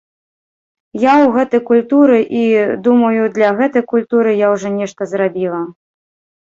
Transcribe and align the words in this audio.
Я 1.03 1.11
ў 1.23 1.27
гэтай 1.35 1.61
культуры, 1.69 2.17
і, 2.41 2.43
думаю, 2.89 3.23
для 3.37 3.53
гэтай 3.61 3.87
культуры 3.95 4.29
я 4.45 4.53
ўжо 4.57 4.75
нешта 4.81 5.01
зрабіла. 5.15 5.65